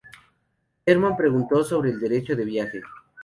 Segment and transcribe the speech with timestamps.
[0.87, 2.81] Ehrman preguntó sobre el derecho de viaje.